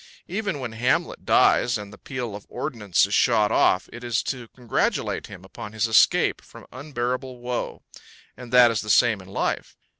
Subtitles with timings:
[0.27, 4.47] Even when Hamlet dies, and the peal of ordnance is shot off, it is to
[4.47, 7.83] congratulate him upon his escape from unbearable woe;
[8.35, 9.77] and that is the same in life.